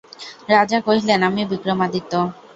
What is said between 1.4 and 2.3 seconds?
Vikramaditya.